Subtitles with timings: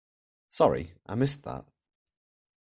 [0.49, 1.63] Sorry, I missed that.